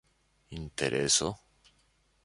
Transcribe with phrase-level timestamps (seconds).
[0.59, 1.29] intereso